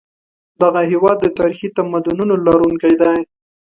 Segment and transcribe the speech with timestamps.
[0.61, 3.19] دغه هېواد د تاریخي تمدنونو لرونکی دی.